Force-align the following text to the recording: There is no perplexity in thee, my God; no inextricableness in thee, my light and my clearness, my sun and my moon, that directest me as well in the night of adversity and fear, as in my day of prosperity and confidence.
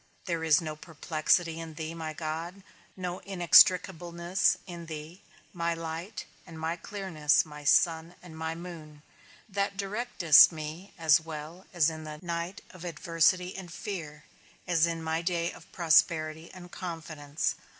There 0.25 0.43
is 0.43 0.61
no 0.61 0.75
perplexity 0.75 1.59
in 1.59 1.75
thee, 1.75 1.93
my 1.93 2.11
God; 2.11 2.63
no 2.97 3.19
inextricableness 3.19 4.57
in 4.65 4.87
thee, 4.87 5.21
my 5.53 5.75
light 5.75 6.25
and 6.47 6.59
my 6.59 6.75
clearness, 6.75 7.45
my 7.45 7.63
sun 7.63 8.15
and 8.23 8.35
my 8.35 8.55
moon, 8.55 9.03
that 9.47 9.77
directest 9.77 10.51
me 10.51 10.91
as 10.97 11.21
well 11.21 11.67
in 11.71 12.03
the 12.05 12.17
night 12.23 12.61
of 12.71 12.83
adversity 12.83 13.55
and 13.55 13.71
fear, 13.71 14.23
as 14.67 14.87
in 14.87 15.03
my 15.03 15.21
day 15.21 15.51
of 15.51 15.71
prosperity 15.71 16.49
and 16.51 16.71
confidence. 16.71 17.53